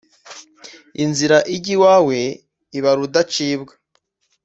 [1.03, 2.19] inzira ijya iwawe
[2.77, 3.73] iba rudacibwa